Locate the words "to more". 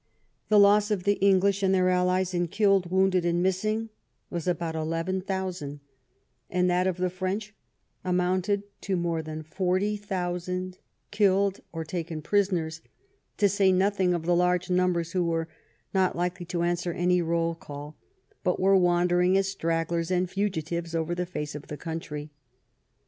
8.81-9.21